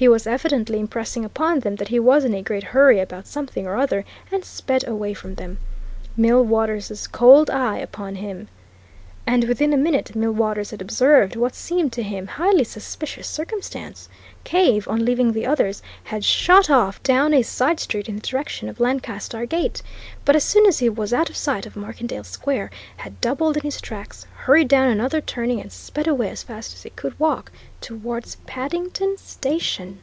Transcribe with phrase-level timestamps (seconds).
[0.00, 3.66] He was evidently impressing upon them that he was in a great hurry about something
[3.66, 5.58] or other, and sped away from them,
[6.16, 8.48] Millwaters's cold eye upon him.
[9.26, 14.08] And within a minute Millwaters had observed what seemed to him highly suspicious circumstance
[14.42, 18.68] Cave, on leaving the others, had shot off down a side street in the direction
[18.70, 19.82] of Lancaster Gate,
[20.24, 23.62] but as soon as he was out of sight of Markendale Square, had doubled in
[23.62, 27.52] his tracks, hurried down another turning and sped away as fast as he could walk
[27.80, 30.02] towards Paddington Station.